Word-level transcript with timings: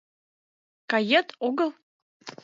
—Кает, 0.91 1.27
огыт? 1.47 1.71